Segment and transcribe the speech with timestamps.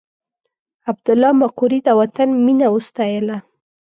[0.89, 3.37] عبدالله مقري د وطن مینه وستایله.